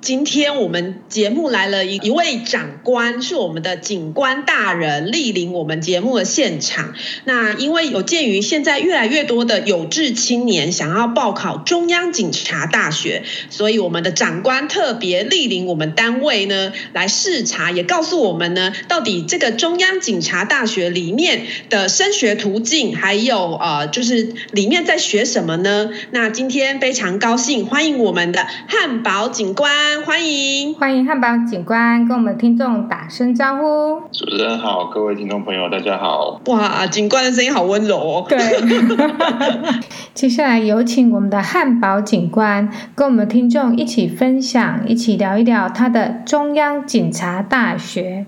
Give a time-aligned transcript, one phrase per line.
[0.00, 6.94] 今天我们节目来了一一位长官，是我们的警官大人莅临我们节目的现场。
[7.24, 25.90] 那因为有鉴于现在越来越多的有志青年想要报考中央警察大学，所以我们的长官特别莅临我们单位呢，来视察，也告诉我们呢，到底这个中央警察大学里面的升学途径，还有呃，就是里面在学什么呢？
[26.10, 29.75] 那今天非常高兴，欢迎我们的汉堡警官。
[30.04, 34.00] 欢迎，欢迎汉堡警官跟我们听众打声招呼。
[34.10, 36.40] 主持人好，各位听众朋友，大家好。
[36.46, 38.24] 哇，警官的声音好温柔哦。
[38.28, 38.38] 对。
[40.14, 48.24] 接下来有请我们的汉堡警官跟我们听众一起分享，一起聊一聊他的中央警察大学。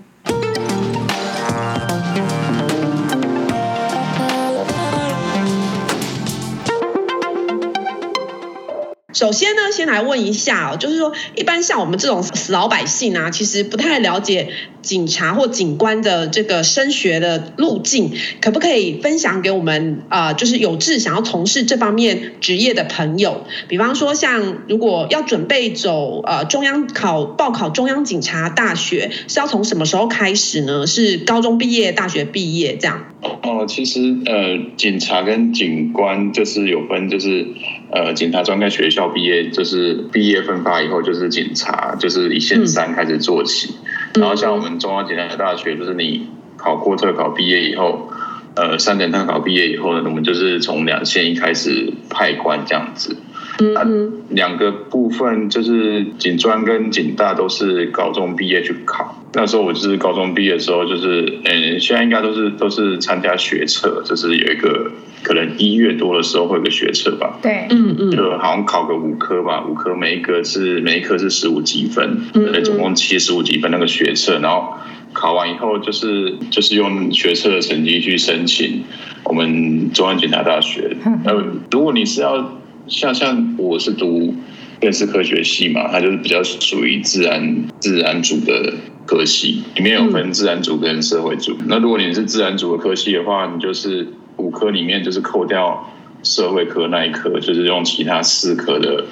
[9.19, 14.47] 首先呢，先来问一下哦，就是说，一般像我们这种死老百姓啊，其实不太了解
[14.81, 20.03] 警察或警官的这个升学的路径，可不可以分享给我们？
[20.07, 30.87] 呃，就是有志想要从事这方面职业的朋友，比方说，像如果要准备走呃中央考报考中央警察大学，是要从什么时候开始呢？
[30.87, 33.03] 是高中毕业、大学毕业这样？
[33.43, 37.45] 哦，其实呃，警察跟警官就是有分，就是
[37.91, 39.09] 呃，警察专科学校。
[39.09, 43.75] 毕业就是毕业分发以后就是警察，就是一线三开始做起。
[44.13, 48.11] 嗯、然后像我们中央警察大学，就是你考过特考毕业以后，
[48.55, 53.15] 呃，三等特考毕业以后呢，我们就是从两线一开始派官这样子。
[53.59, 53.85] 嗯、啊，
[54.29, 59.15] 两个部分就是警专跟警大都是高中毕业去考。
[59.33, 67.37] 那时候我就是高中毕业的时候，就是嗯，现在应该都是都是参加学测，就是有一个可能一月多的时候会有个学测吧。
[67.41, 74.73] 对，嗯嗯，就好像考个五科吧，五科每一科是每一科是十五积分，嗯，总共七十五积分那个学测，然后
[75.13, 78.83] 考完以后就是就是用学测的成绩去申请
[79.25, 80.97] 我们中央警察大学。
[81.25, 84.33] 呃，如果你是要像像我是读
[84.79, 88.73] 电视科学系嘛，它就是比较属于自然自然组的。
[89.05, 91.57] 科系里面有分自然组跟社会组。
[91.65, 94.07] 那如果你是自然组的科系的话，你就是
[94.37, 95.91] 五科里面就是扣掉
[96.21, 99.05] 社会科那一科，就是用其他四科的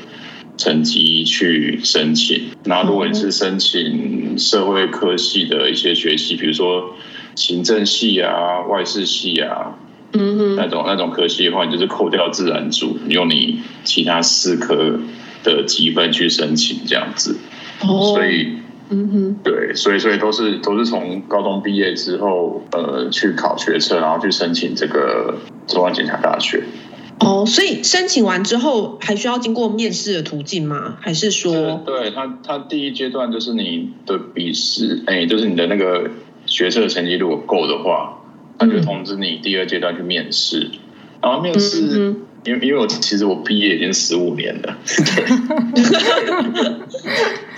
[0.55, 2.43] 成绩去申请。
[2.65, 6.95] 然后如果你是申请社会科系的一些学系，比如说
[7.33, 9.79] 行政系啊、外事系啊，
[10.13, 14.99] 嗯哼，那种那种科系的话，你就是扣掉自然组，用你其他四科
[15.43, 17.37] 的积分去申请这样子。
[17.81, 18.57] 哦所以。
[18.89, 25.35] 嗯哼，对，所以所以都是都是从高中毕业之后，呃，去考学测，然后去申请这个
[25.67, 26.63] 中央警察大学。
[27.19, 30.95] 哦，所以申请完之后，还需要经过面试的途径吗？
[31.01, 36.09] 还是说，对他，他第一阶段就是你的笔试，哎，就是你的那个
[36.45, 38.16] 学测成绩如果够的话，
[38.57, 40.69] 他就通知你第二阶段去面试，
[41.21, 42.15] 然后面试。
[42.45, 45.25] 因为因为我其实我毕业已经十五年了，对，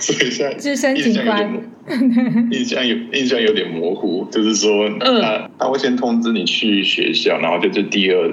[0.00, 1.64] 所以现在印象有点
[2.50, 8.32] 印象有印象有点模糊，就是说他他会先通知你去学校，然后就是第二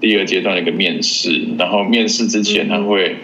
[0.00, 3.16] 第二阶段的一个面试，然后面试之前他会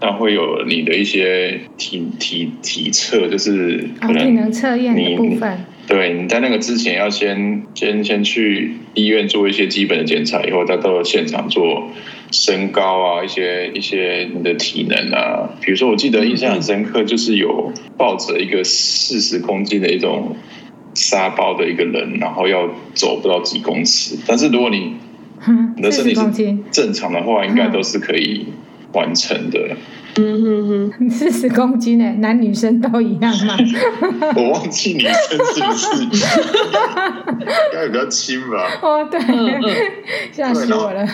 [0.00, 5.64] 他会有你的一些体体体测，就是可能体能测验的部分。
[5.86, 11.90] 对，你在那个之前要先先先去医院做一些基本的检查，以后再到现场做
[12.30, 15.50] 身高啊，一些一些你的体能啊。
[15.60, 20.36] 比如说，我记得印象很深刻，就是有抱着一个四十公斤的一种
[20.94, 24.16] 沙包的一个人，然后要走不到几公尺。
[24.28, 24.94] 但是如果你
[25.74, 28.46] 你的身体是正常的话，应该都是可以
[28.92, 29.58] 完成的。
[30.16, 33.56] 嗯哼哼，四十公斤呢，男女生都一样吗？
[34.34, 36.10] 我忘记女生是不是，应
[37.72, 38.68] 该比较轻吧？
[38.82, 39.20] 哦，对，
[40.32, 41.06] 吓死我了。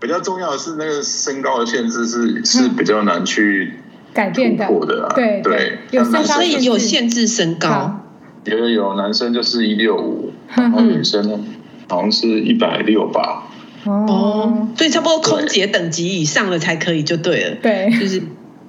[0.00, 3.74] 比较重要的是那个身高的限制是是比较难去
[4.12, 4.66] 改变的，
[5.14, 8.00] 对对，有身高有限制身高，
[8.44, 11.38] 有有有，男生就是一六五，然后女生呢
[11.88, 13.44] 好像是一百六吧。
[13.84, 18.22] 哦，所以差不多空姐等级以上的才可以就对了，对，就是。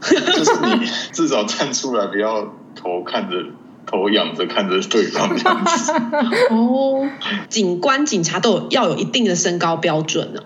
[0.04, 2.42] 就是你至少站出来，不要
[2.75, 3.38] 头看着
[3.86, 5.94] 头仰着看着对方这样子。
[6.51, 7.10] 哦，
[7.48, 10.42] 警官、警察都有要有一定的身高标准呢。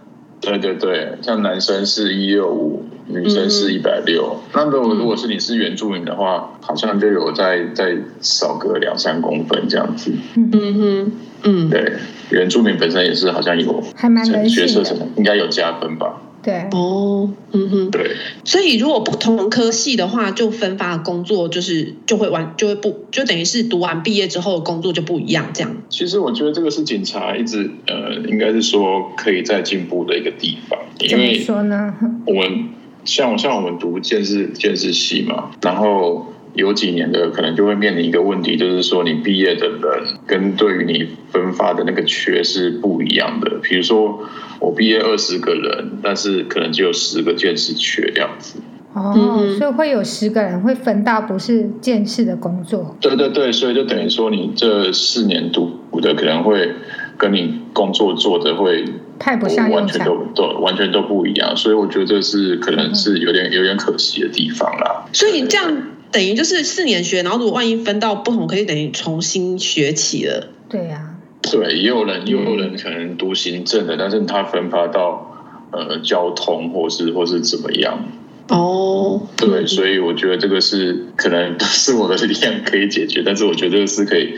[0.48, 4.40] 对对对，像男生是一六五，女生是一百六。
[4.54, 10.12] 那如果如果是你是原住民的话，好像就有再再少个两三公分这样子。
[10.36, 11.12] 嗯哼，
[11.44, 11.94] 嗯，对，
[12.30, 16.22] 原住民本身也是好像有，还蛮学测什么应该有加分吧？
[16.44, 18.16] 对，哦，嗯哼，对。
[18.46, 25.76] 所以如果不同科系的话，就分发的工作就是就会完就会不就等于是读完毕业之后的工作就不一样这样。
[25.90, 30.80] 其实我觉得这个是警察一直呃，应该是说可以再进步的一个地方。
[31.10, 31.94] 怎么说呢？
[32.26, 32.70] 我们
[33.04, 36.34] 像像我们读建制建制系嘛，然后。
[36.58, 39.80] 有几年的可能就会面临一个问题，就是说你毕业的人
[40.26, 43.60] 跟对于你分发的那个缺是不一样的。
[43.62, 44.20] 比如说
[44.60, 48.60] 我毕业二十个人，但是可能只有十个建士缺这样子。
[48.94, 49.14] 哦，
[49.60, 52.98] 所以会有十个人会分到不是建士的工作。
[53.00, 56.72] 对对对，所以就等于说你这四年读的可能会
[57.18, 58.84] 跟你工作做的会
[59.20, 61.56] 太不像，完全都都完全都不一样。
[61.56, 65.06] 所以我觉得这是可能是有点有点可惜的地方啦。
[65.14, 65.72] 所以你这样。
[66.12, 70.50] 等于就是四年学，然后如果万一分到不同科，可以等于重新学起了。
[70.70, 78.06] 对呀、啊，对，也有人也有人可能读行政的，但是他分发到呃交通或是或是怎么样。
[78.50, 84.36] 哦，对，所以我觉得这个是可能不是我的力量可以解决，但是我觉得这个是可以。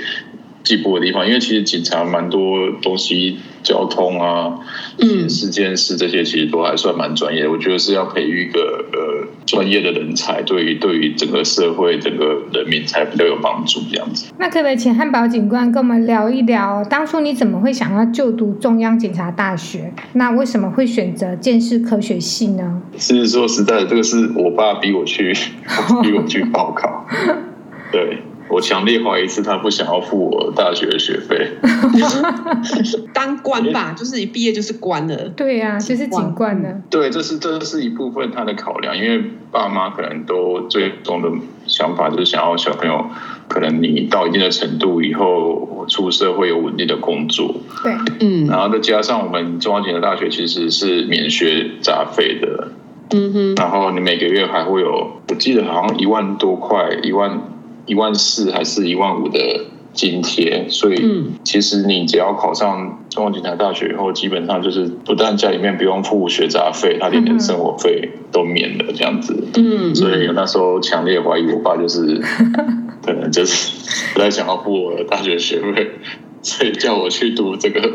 [0.62, 4.60] 进步的地方，因为其实警察蛮多东西，交通啊，
[5.00, 7.50] 嗯，事件事这些其实都还算蛮专业的。
[7.50, 8.60] 我觉得是要培育一个
[8.92, 14.32] 呃专业的人才，对于对于整个社会、整个人民才比较有帮助这样子。
[14.38, 19.92] 那可不可以请汉堡警官跟我们聊一聊，当初你怎么会想要就读中央警察大学？
[20.14, 22.82] 那为什么会选择建设科学系呢？
[22.98, 25.34] 其实说实在的，这个是我爸逼我去，
[26.04, 27.08] 逼我去报考，
[27.92, 28.20] 对。
[28.50, 31.58] 我强烈怀疑是他不想要付我大学的学费。
[33.14, 35.30] 当官吧，就是一毕业就是官了。
[35.30, 36.82] 对呀、啊，就是警官的。
[36.90, 41.30] 对，这是这是一部分他的考量，因为爸妈可能都最终的
[41.68, 43.06] 想法就是想要小朋友，
[43.48, 47.54] 可能你到一定的程度以后出社会有稳定的工作。
[47.84, 48.48] 对，嗯。
[48.48, 52.70] 然后再加上我们中央警察大学其实是免学杂费的。
[53.12, 53.56] 嗯哼。
[53.56, 57.40] 然后你每个月还会有，我记得好像一万多块，一万。
[57.90, 59.40] 一万四还是一万五的
[59.94, 60.96] 津贴，所以
[61.44, 69.36] 其实你只要考上中央警察大学以后，基本上就是不但家里面不用付学杂费，他连点生活费都免了这样子。
[69.56, 72.22] 嗯，所以那时候强烈怀疑我爸就是
[73.04, 73.74] 可能就是
[74.14, 75.90] 不太想要付我的大学学费，
[76.44, 77.92] 所以叫我去读这个。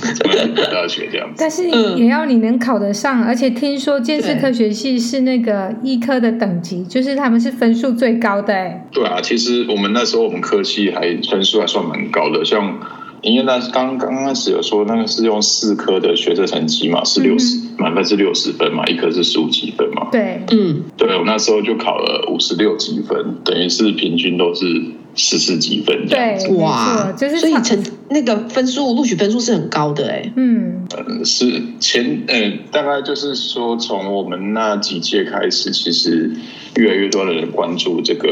[0.00, 8.86] 大学这样子，但是也要你能考得上，而且听说建设科学系是那个医科的等级，就是他们是分数最高的哎。
[8.92, 12.78] 对啊，其实我们那时候我们科系还分数还算蛮高的，像
[13.22, 20.08] 因为那刚刚开始有说那个是用四科的学测成绩嘛，是六十满分是六十分嘛，一科是十五积分嘛。
[20.12, 24.66] 对，嗯，对我那时候就考了五十六积分，等于是平均都是。
[25.16, 36.30] 十四级分这样子，对，哇，就是所以成那个分数录取分数是很高的哎，嗯，呃，是前呃，大概就是说从我们那几届开始，其实
[36.76, 38.28] 越来越多的人关注这个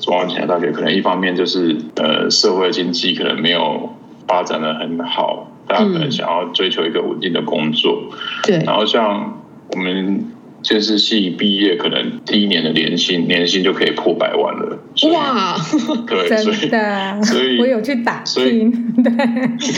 [0.00, 3.90] 中央警察大学，可能一方面就是呃社会经济可能没有
[4.26, 8.04] 发展的很好，大家可能想要追求一个稳定的工作，
[8.44, 10.31] 对，然后像我们。
[10.62, 14.78] 建士系毕业，可能第一年的年薪年薪就可以破百万了。
[15.12, 15.56] 哇，
[16.06, 18.70] 对， 真的，所以我有去打听。
[19.02, 19.72] 对，哎，其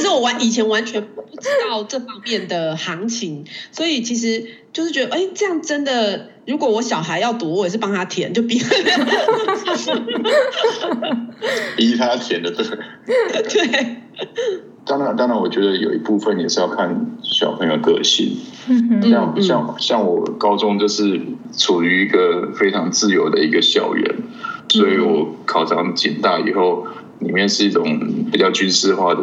[0.00, 8.60] 实我完以前完全不知道这方面的行情，所以其实就是觉得，哎，这样真的，如果我小孩要读，我也是帮他填，就逼
[11.76, 12.64] 逼他填的，对，
[13.42, 13.96] 对。
[14.86, 18.36] 当然，当然，我觉得有一部分也是要看小朋友个性。
[19.02, 21.20] 像像像我高中就是
[21.56, 24.14] 处于一个非常自由的一个校园，
[24.68, 26.86] 所以我考上警大以后，
[27.18, 27.84] 里面是一种
[28.30, 29.22] 比较军事化的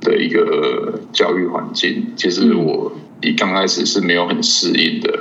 [0.00, 2.12] 的一个教育环境。
[2.16, 5.20] 其实我一刚开始是没有很适应的，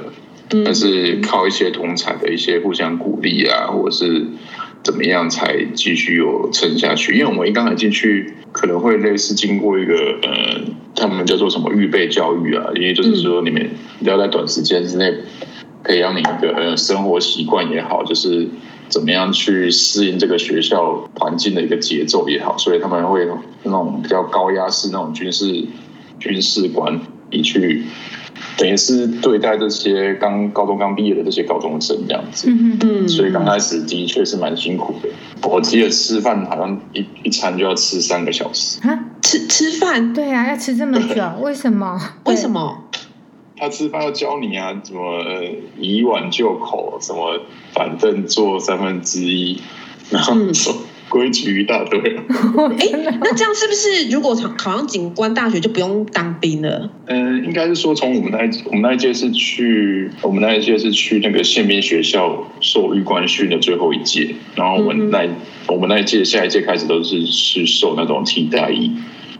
[0.65, 4.25] 但是靠一些同才的一些互相鼓励啊，或者是。
[4.83, 7.13] 怎么样才继续有撑下去？
[7.13, 10.61] 因为我们一刚才进去，可能会类似经过一个呃，
[10.93, 12.65] 他们叫做什么预备教育啊？
[12.75, 13.69] 因为就是说，你们
[14.01, 15.13] 要在短时间之内
[15.85, 18.45] 培养你一个呃生活习惯也好，就是
[18.89, 23.25] 怎么样去适应这个学校环境的一个节奏也好，所以他们会
[23.63, 25.45] 那种比较高压式那种军事
[26.19, 26.99] 军事管
[27.29, 27.83] 理去。
[28.57, 35.09] 等于是对待这些刚高中刚毕业的这些高中生这样子，嗯嗯，所以刚开始的确是蛮辛苦的。
[35.47, 40.13] 我记得吃饭好像一一餐就要吃三个小时啊，吃吃饭？
[40.13, 41.99] 对啊，要吃这么久，为什么？
[42.25, 42.83] 为什么？
[43.55, 45.01] 他吃饭要教你啊，怎么
[45.79, 47.39] 以碗就口，什么
[47.73, 49.61] 反正做三分之一，
[50.09, 50.75] 然后说
[51.13, 51.99] 规矩一大堆。
[52.79, 56.89] 哎，那这样是不是如果考考上警官大学就不用当兵了？
[57.05, 65.35] 嗯，应该是说从我们那一我们那一届是去我们那一届是去那个宪兵学校受预官训的最后一届，然后我们那、嗯、
[65.67, 68.91] 我们那一届下一届开始都是是受那种替代役。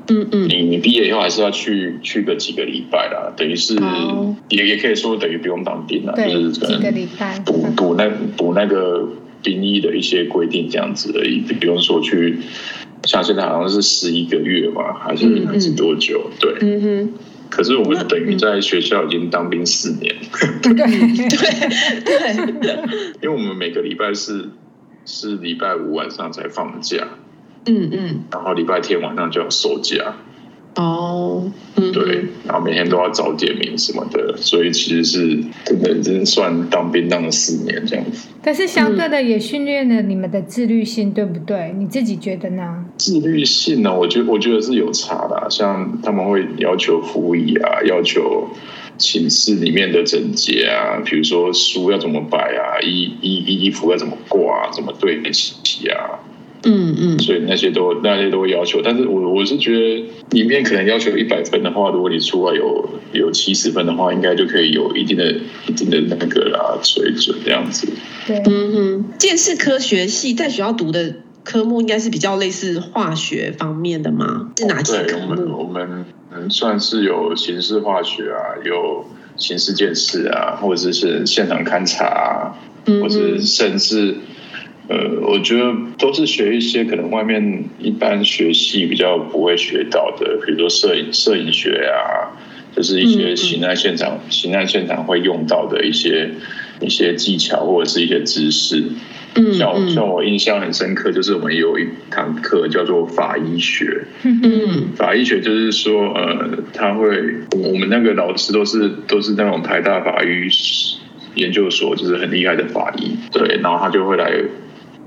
[0.09, 6.93] 嗯嗯，你你毕业以后还是要去去个几个礼拜啦，等于是、哦、也也可以说等于不用当兵了，就是可能
[7.45, 9.07] 补补那补那个
[9.43, 12.39] 兵役的一些规定这样子而已，比如说去
[13.03, 16.31] 像现在好像是十一个月嘛，还是还是多久？
[16.31, 17.13] 嗯、对，嗯哼。
[17.49, 20.15] 可是我们等于在学校已经当兵四年，
[20.63, 22.75] 对 对对，
[23.21, 24.49] 因为我们每个礼拜是
[25.05, 27.07] 是礼拜五晚上才放假。
[27.67, 30.15] 嗯嗯，然后礼拜天晚上就要收假，
[30.75, 38.27] 哦，嗯，对，然后每天都要早点名什么的，所以其实是真的真算当兵当了四年这样子。
[38.41, 41.73] 但是相对的也训练了你们的自律性，对不对？
[41.77, 42.85] 你自己觉得呢？
[42.97, 48.49] 自律性呢，我觉得我觉得是有差的，像他们会要求服仪啊，要求
[48.97, 56.19] 寝室里面的整洁啊，比如说书要怎么摆啊，衣衣衣服要怎么挂，怎么对齐啊。
[56.65, 65.29] 嗯嗯，所以那些都那些都会要求，但是我我是觉得里面可能要求一百分的话，如果你出来有有七十分的话，应该就可以有一定的
[65.67, 67.87] 一定的那个啦水准这样子。
[68.25, 74.51] 对，嗯哼，建识科学系在学校读的科目应该是比较类似化学方面的吗？
[74.57, 75.35] 是哪些科目？
[75.35, 79.05] 对，我们我们嗯算是有形式化学啊，有
[79.35, 82.55] 形式建士啊，或者是现场勘查啊，
[83.01, 84.15] 或者甚至。
[84.89, 92.35] 呃，我觉得都是学一些可能外面一般学系比较不会学到的，比如说摄影、摄影学啊，
[92.75, 96.31] 就是一些刑案现场、刑案现场会用到的一些
[96.81, 98.83] 一些技巧或者是一些知识。
[99.35, 104.03] 嗯，像像我印象很深刻，就是我们有一堂课叫做法医学。
[104.23, 107.07] 嗯，法医学就是说，呃，他会
[107.51, 110.49] 我们那个老师都是都是那种台大法医
[111.35, 113.15] 研究所，就是很厉害的法医。
[113.31, 114.29] 对，然后他就会来。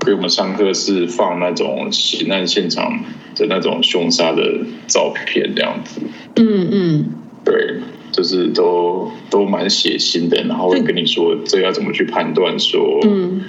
[0.07, 2.97] 给我们上课是放那种血案现场
[3.35, 4.41] 的那种凶杀的
[4.87, 5.99] 照片，这样子。
[6.37, 7.05] 嗯嗯，
[7.43, 7.81] 对，
[8.13, 13.43] 就是都都蛮血腥的，然后会跟你说这要怎么去判断说，嗯，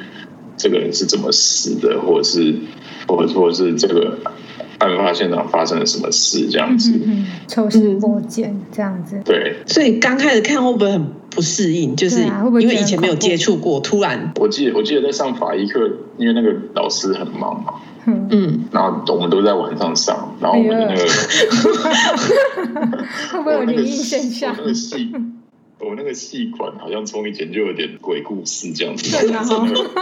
[0.56, 2.52] 这个人是怎么死的，或者是，
[3.06, 4.18] 或者或者是这个。
[4.78, 6.49] 案发现场发生了什么事？
[6.50, 6.92] 这样子，
[7.47, 9.20] 抽丝剥茧这样子。
[9.25, 11.94] 对，所以刚开始看会不会很不适应？
[11.97, 12.23] 就是
[12.61, 14.32] 因为以前没有接触过，突然。
[14.37, 15.80] 我记得我记得在上法医课，
[16.16, 17.75] 因为那个老师很忙嘛，
[18.06, 21.04] 嗯，然后我们都在晚上上，然后我们的那个，
[23.32, 24.54] 会不会有灵异现象？
[25.88, 29.11] 我那个细管好像从以前就有点鬼故事这样子。
[29.11, 29.42] 对啊，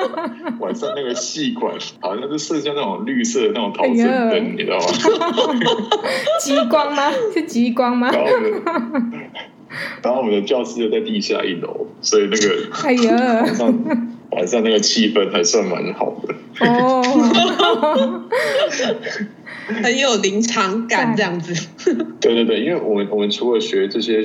[0.58, 3.96] 晚上那个细管好像是射向那种绿色的那种逃生
[4.28, 4.84] 灯，你知道吗？
[6.42, 7.12] 极光吗？
[7.32, 8.10] 是极光吗？
[8.10, 8.62] 然后我们，
[10.02, 16.34] 然后我们的教室又在地下一楼，所以那个，哎呀，晚上晚上那个气氛还算蛮好的。
[16.66, 17.02] 哦，
[19.82, 21.68] 很有临场感这样子。
[22.20, 24.24] 对对对，因为我们我们除了学这些。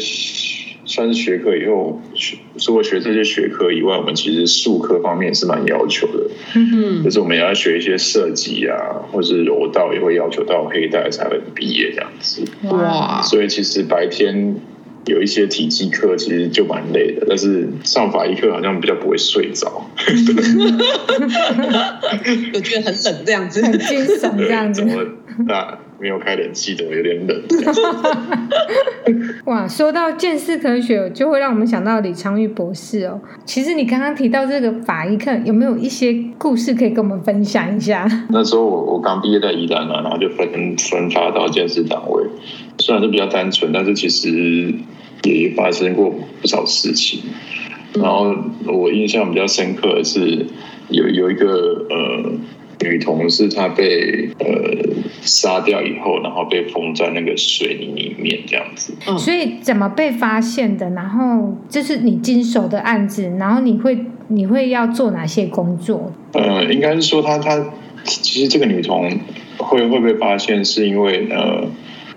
[0.92, 6.30] 算是学科以后，学除了学这些学科以外，我们其实术科方面也是蛮要求的。
[6.56, 8.76] 嗯，就是我们也要学一些设计啊，
[9.10, 12.44] 或是柔道，也会要求到黑带才会毕业这样子。
[12.64, 13.22] 哇！
[13.22, 14.56] 所以其实白天
[15.06, 17.26] 有一些体积课，其实就蛮累的。
[17.28, 19.68] 但是上法医课好像比较不会睡着。
[22.54, 24.86] 我觉得很冷这样子，很精神这样子。
[25.48, 27.42] 那没有开冷气的，有点冷。
[29.46, 33.20] 哇，说到见识科学，就会让我们想到李昌钰博士哦。
[33.46, 38.08] 其实你刚刚提到这个法医课，有没有一些故事可以跟我们分享一下？
[38.30, 42.24] 那时候我我刚毕业在宜兰啊，然后就分分发到见识单位，
[42.82, 44.74] 虽然是比较单纯，但是其实
[45.24, 47.22] 也发生过不少事情。
[47.94, 48.36] 然后
[48.66, 50.46] 我印象比较深刻的是
[50.90, 52.32] 有有一个呃。
[52.84, 54.48] 女同事她被呃
[55.22, 58.92] 杀掉以后，然后被封在那个水泥里面这样子。
[59.06, 60.90] 嗯，所以怎么被发现的？
[60.90, 66.12] 然后这是你经手的案子，然后你会你会要做哪些工作？
[66.34, 67.64] 呃，应该是说她她
[68.04, 69.12] 其实这个女童
[69.58, 71.68] 会会被发现，是因为呃。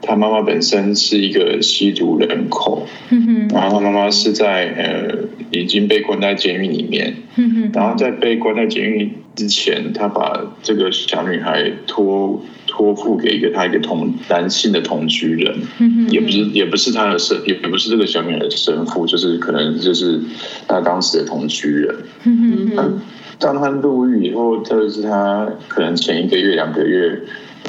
[0.06, 5.18] 他妈妈本身是一个吸毒人口，嗯，然后他妈妈是在呃
[5.50, 20.20] 已经被关在监狱里面，嗯，然后在被关在监狱之前，他把这个小女孩托托付给一个他一个同男性的同居人，嗯，也不是也不是他的生也不是这个小女孩的生父，就是可能就是
[20.68, 23.00] 他当时的同居人，嗯。
[23.36, 27.20] 当他入狱以后，就是他可能前一个月、两个月，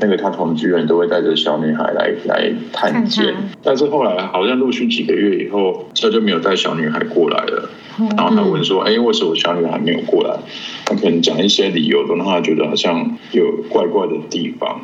[0.02, 3.34] 那个他同居人都会带着小女孩来来探监，
[3.64, 7.70] 但是后来好像陆续几个月以后，他就没有带小女孩过来了。
[8.18, 10.38] 然后他问说：“哎，为什么小女孩没有过来？”
[10.86, 14.82] 他可能讲一些理由，都让他觉得好像有怪怪的地方。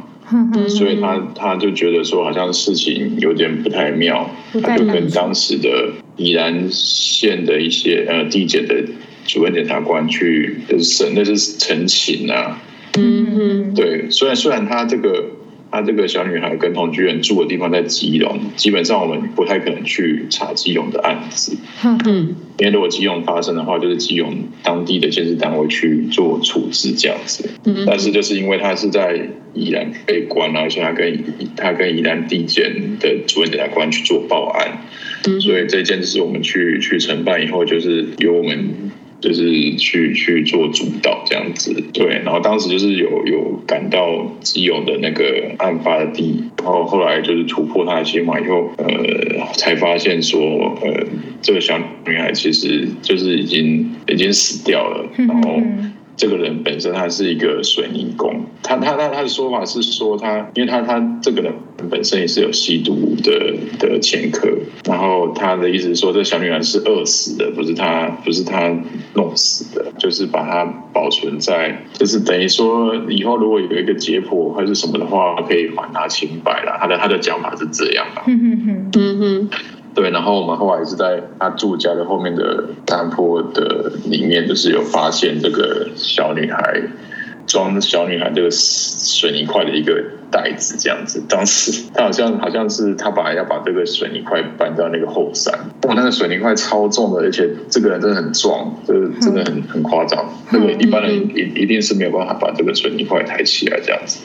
[0.70, 4.30] 所以他他就觉得说，好像事情有点不太妙，
[4.64, 8.82] 他就跟当时的宜兰县的一些呃地检的
[9.26, 12.62] 主任检察官去就是审，那是陈情啊。
[12.98, 15.32] 嗯嗯，对，虽然虽然她这个。
[15.74, 21.56] 她这个小女孩跟同居人住的地方在基隆，基本上我们不太可能去查基隆的案子。
[21.86, 27.50] 嗯嗯，因为如果基隆发生的话，就是基隆当地的监视单位去做处置这样子。
[27.64, 31.24] 嗯，但是就是因为他是在宜兰被关，而且他跟
[31.56, 34.82] 他跟宜兰地检的主任检察官去做报案，
[35.40, 38.91] 所以这件事我们去去承办以后，就是由我们。
[39.22, 45.24] 就是去去做主导这样子，对，然后当时就是有有赶到基友的那个
[45.60, 50.42] 案发的地，然后后来就是突破他的心防以后，呃，才发现说，
[50.82, 51.06] 呃，
[51.42, 55.62] 这个小女孩其实就是已经已经死掉了，然后。
[56.22, 61.52] 这个人本身他是一个水泥工，他他他他的说法是说他，因为他他这个人
[61.90, 64.48] 本身也是有吸毒的的前科，
[64.86, 68.72] 然后他的意思是说，这小女孩是饿死的，不是他不是他
[69.16, 70.64] 弄死的，就是把它
[70.94, 76.78] 保存在，就是等于说以后如果有一个解剖还是什么的话，可以还他清白了。
[76.80, 78.22] 他的他的讲法是这样的。
[78.28, 79.50] 嗯哼哼，嗯哼。
[79.94, 86.82] 对，然后我们后来是在他住家的后面的山坡的里面，就是有发现这个小女孩
[87.46, 91.22] 装小女孩这个水泥块的一个袋子，这样子。
[91.28, 100.26] 当时他好像好像是他本来要把这个水泥块搬到那个后山，哇，那个水泥块超重的，而且这个人真的很壮，就是真的很很夸张。
[100.52, 104.20] 那个一般人一一定是没有办法把这个水泥块抬起来这样子。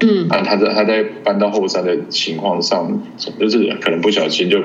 [0.00, 3.02] 嗯，啊，他在他在搬到后山的情况上，
[3.38, 4.62] 就是可能不小心就。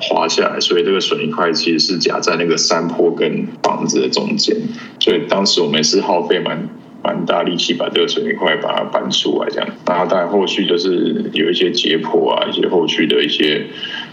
[0.00, 4.56] 滑下来，所以这个水泥块其实是夹在那个山坡跟房子的中间，
[5.00, 6.68] 所以当时我们是耗费蛮
[7.02, 9.68] 蛮大力气把这个水泥块把它搬出来，这样。
[9.86, 13.66] 然后当然后续就是有一些解剖啊，一些后续的一些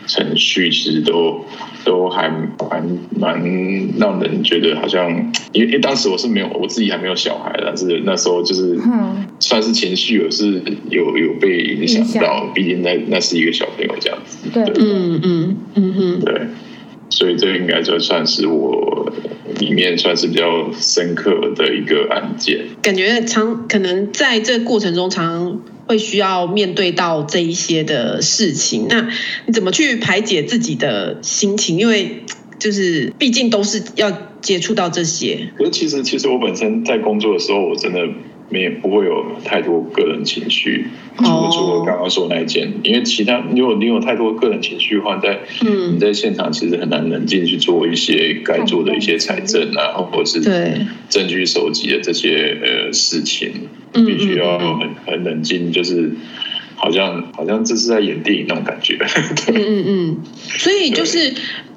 [0.08, 1.44] 程序，其实都
[1.84, 3.42] 都还蛮蛮
[3.98, 5.10] 让人觉得好像，
[5.52, 8.78] 因为因为当时我是没有我自己还没有小孩，但是那时候就是
[9.40, 14.48] 算是情绪有是有有被影响到，毕竟那那是一个小朋友这样子。
[14.54, 16.42] 对，嗯嗯嗯哼，对，
[17.10, 18.95] 所以这应该就算是我。
[19.60, 28.88] 里面算是比较深刻的一个案件，感觉常可能在这过程中，常会需要面对到这一些的事情。
[28.90, 29.10] 那
[29.46, 31.78] 你怎么去排解自己的心情？
[31.80, 32.24] 因为
[32.60, 35.50] 就是毕竟都是要接触到这些。
[35.58, 38.00] 可是其实，其实我本身在工作的时候，我真的。
[38.50, 45.96] 没也不会有太多个人情绪，除了除了刚刚说那一件，因为其他如果你有太多个人情绪的话，在嗯。
[45.96, 50.42] 你在现场其实很难冷静去做一些该做的一些财政啊，或者是
[51.10, 53.52] 证据收集的这些呃事情，
[53.94, 56.12] 必须要很很冷静，就是
[56.76, 58.98] 好像好像这是在演电影那种感觉。
[59.48, 60.18] 嗯嗯嗯，
[60.60, 61.34] 所以就是。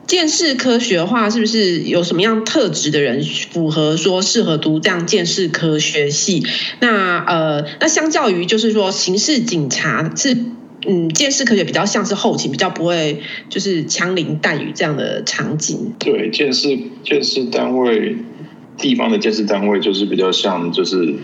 [0.08, 6.42] 鉴识科学的话，是不是有什么样特质的人符合说适合读这样鉴识科学系？
[6.80, 10.36] 那呃，那相较于就是说刑事警察是
[10.86, 15.92] 嗯，鉴识科学比较像是后勤，比较不会就是枪林弹雨这样的场景。
[15.98, 18.16] 对，鉴识鉴识单位
[18.78, 21.14] 地方的鉴识单位就是比较像就是。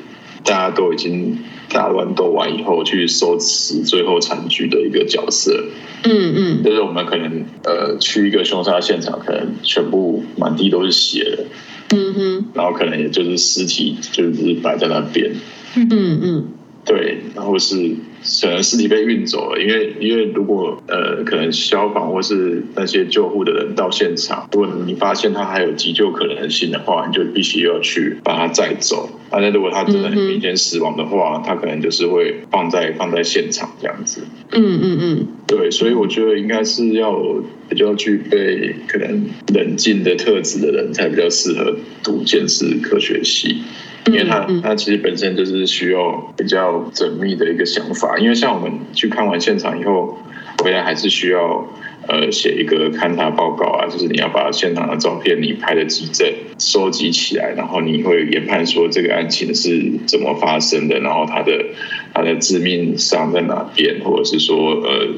[0.44, 1.38] 大家都已经
[1.70, 5.64] 打乱斗完以后，去收拾最后残局的一个角色。
[6.04, 11.44] 嗯嗯，就是我们可能呃去一个凶杀现场，可能全部满地都是血了。
[11.90, 15.32] 嗯哼，然后可能也就是尸体就是摆在那边。
[15.76, 15.88] 嗯
[16.22, 16.48] 嗯，
[16.84, 17.96] 对，然后是。
[18.40, 29.10] 可能尸体被运走了，因为因为如果呃可能消防或是那些救护的人到现场，如果你发现他还有急救可能性的话，你就必须要去把他载走。
[29.28, 34.22] 反正如果他真的很明显死亡的话，他可能就是会放在放在现场这样子。
[34.52, 37.22] 嗯嗯嗯，对，所以我觉得应该是要
[37.68, 43.58] 比较具备可能冷静的特质的人才比较适合读建识科学系。
[44.06, 50.18] 因为他他其实本身就是需要比较缜密的一个想法，因为像我们去看完现场以后，
[50.62, 51.66] 回来还是需要
[52.06, 56.26] 呃写一个勘察报告啊，就是你要把现场的照片、你拍的迹证
[56.58, 61.64] 收集起来，然后你会研判说这个案情是怎么发生的，然后他的
[62.12, 65.08] 他的致命伤在哪边，或者是说呃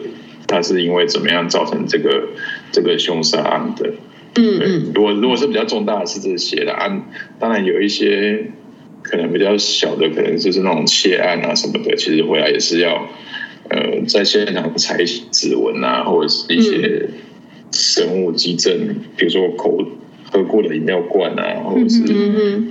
[0.47, 2.29] 他是因为怎么样造成这个
[2.71, 3.95] 这个凶杀案的。
[4.39, 7.03] 嗯嗯，如果如果是比较重大的是这些的案，
[7.41, 8.51] 当然有一些
[9.09, 13.09] 可能比较小的，可能就是那种窃案啊什么的，其实回来也是要
[13.71, 17.09] 呃在现场采指纹啊，或者是一些
[17.71, 19.79] 生物基证，比如说口
[20.33, 22.03] 喝过的饮料罐啊，或者是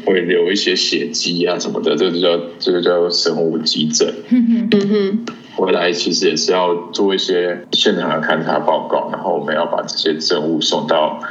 [0.05, 4.13] 会留一些血迹啊什么的，这个就叫这个叫生物基证。
[4.29, 11.21] 嗯哼，回来其实也是要做一些现场的勘查报告，然后我们要把这些证物送到。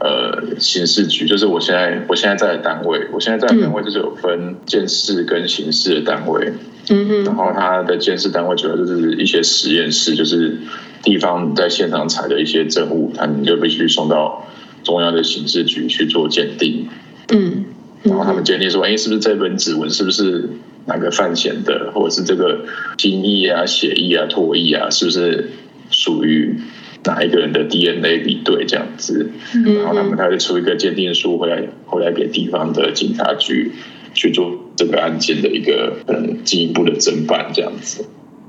[0.00, 6.52] 呃，刑事局就是我现在我现在在的单位，我现在在的单位就是有分鉴识跟刑事的单位，
[6.88, 10.56] 嗯哼，然后它的鉴识单位主要就是一些实验室，就是
[11.02, 14.46] 地方在现场采的一些证物，他们就必须送到
[14.82, 16.88] 中央的刑事局去做鉴定，
[17.32, 17.66] 嗯，
[18.02, 20.48] 然后他们鉴定说，哎，是不是这本指纹是不是
[20.86, 22.64] 哪个犯嫌的，或者是这个
[22.96, 25.50] 精液啊、血液啊、唾液啊，是不是
[25.90, 26.56] 属于？
[27.04, 29.30] 哪一个人的 DNA 比对这样子，
[29.64, 33.72] 然后他们他就出一个鉴定书回来，回来给地方的警察局
[34.14, 38.04] 去做这个案件的一个嗯进一步的侦办这样子。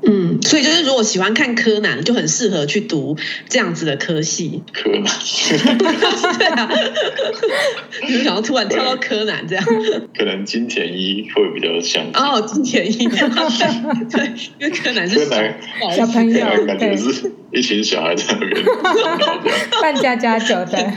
[0.05, 4.61] 嗯，所以就是如果喜欢看柯南，就很适合去读这样子的科系。
[4.73, 5.03] 柯南，
[6.37, 6.69] 对啊，
[8.07, 9.65] 你们想要突然跳到柯南这样？
[10.17, 15.55] 可能金田一会比较像哦，金田一， 对，因为柯南是柯南
[15.95, 18.61] 小朋友，感觉是一群小孩在那边
[19.81, 20.93] 扮 家家酒的。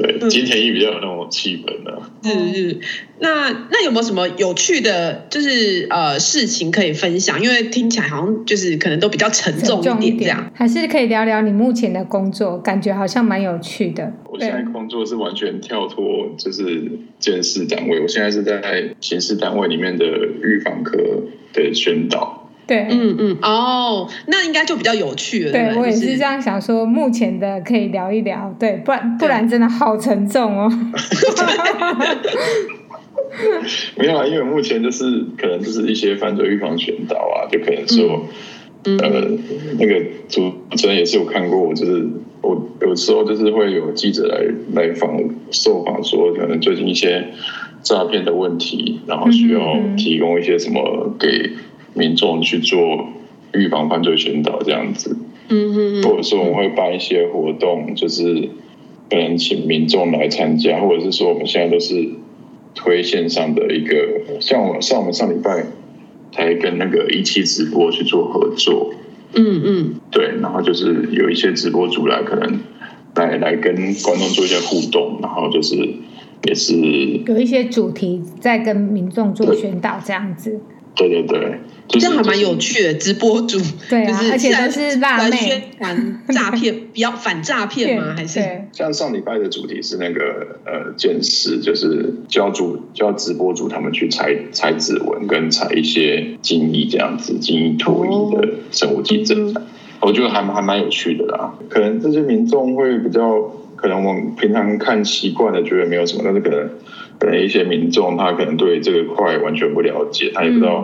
[0.00, 2.02] 对，金田一比较有那种气氛的。
[2.22, 2.78] 是是，
[3.18, 7.42] 那那有没有什么有趣的，就是呃事情可以分享？
[7.42, 10.52] 因为听起来好像就是可能都比较沉重一点，这样。
[10.54, 14.12] 还是可以聊聊你目前的工作，感觉好像蛮有趣的。
[14.30, 18.00] 我现在工作是完全跳脱，就是监视单位。
[18.00, 20.04] 我现在是在刑事单位里面的
[20.42, 20.96] 预防科
[21.52, 22.47] 的宣导。
[22.68, 25.52] 对，嗯嗯，哦，那应该就比较有趣了。
[25.52, 30.70] 对，我也是这样想说，目前的可以聊一聊，对，不然不然真的好沉重哦。
[33.96, 38.26] 没有啊，因为目前就是可能就是一些犯罪预防宣导啊，就可能说，
[38.84, 39.10] 嗯、呃，
[39.78, 42.06] 那个主持人也是有看过我，就是
[42.42, 44.44] 我有时候就是会有记者来
[44.82, 45.18] 来访
[45.50, 47.28] 受访，说可能最近一些
[47.82, 51.50] 诈骗的问题，然后需要提供一些什么给。
[51.98, 53.08] 民众去做
[53.52, 55.16] 预防犯罪宣导这样子，
[55.48, 58.48] 嗯嗯，或者说我们会办一些活动，就是
[59.10, 62.10] 可能请民众来参加，或者是说我们现在都是
[62.74, 63.96] 推线上的一个，
[64.40, 65.66] 像我像我们上礼拜
[66.32, 68.92] 才跟那个一期直播去做合作，
[69.34, 72.60] 嗯嗯，对，然后就是有一些直播主来可能
[73.16, 75.74] 来来跟观众做一些互动，然后就是
[76.44, 76.74] 也是
[77.26, 80.60] 有一些主题在跟民众做宣导这样子。
[80.94, 82.94] 对对对，这样还蛮有趣的。
[82.94, 88.14] 直播主对啊，而且都是辣妹宣传诈骗， 比较反诈骗吗？
[88.16, 88.40] 还是
[88.72, 99.54] 像上礼拜的主题是那个呃，见识，就是教主教直播主他们去采采指纹跟采一些精液这样子，精液脱衣的生物基证，
[100.00, 101.54] 我觉得还还蛮有趣的啦。
[101.68, 106.68] 可能这些民众会比较，可能我们平常看习惯了，觉得没有什么，但是可能。
[107.20, 110.80] 可能一些民众他可能对这个块完全不了解，他也不知道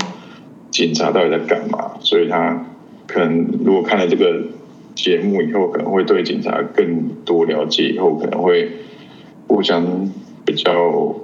[0.69, 2.67] 警察到底在干嘛，所以他
[3.07, 4.43] 可能如果看了这个
[4.97, 8.69] 节目以后，可能会对警察更多了解，以后可能会
[9.47, 10.11] 互相
[10.45, 11.15] 比较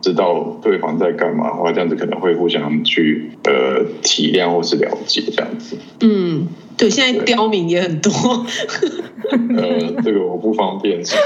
[0.00, 5.76] 知道对方在干嘛，的话这样子可能会互相去呃体谅或是了解这样子。
[6.00, 6.48] 嗯。
[6.78, 8.10] 对，现在刁民也很多。
[9.56, 11.18] 呃，这个我不方便说，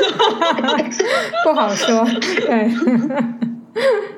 [1.45, 2.05] 不好说。
[2.47, 2.71] 对，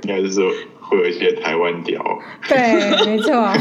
[0.03, 0.51] 应该是说
[0.93, 2.01] 会有一些台湾屌。
[2.49, 3.53] 对，没错。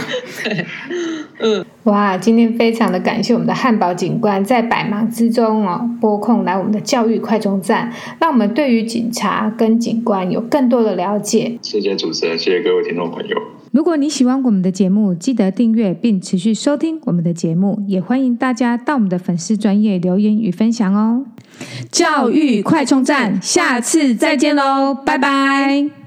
[1.39, 11.58] 嗯，哇，今天非常的感谢我们的汉堡警官在百忙之中哦拨空来我们的教育快充站，让我们对于警察跟警官有更多的了解。
[11.62, 13.38] 谢谢主持人，谢谢各位听众朋友。
[13.72, 21.24] 如果你喜欢我们的节目，记得订阅并持续收听我们的节目，也欢迎大家到我们的粉丝专业留言与分享哦。
[21.89, 26.01] 教育快充站，下次再见喽，拜拜。